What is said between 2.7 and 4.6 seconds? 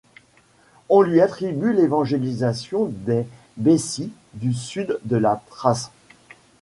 des Bessi du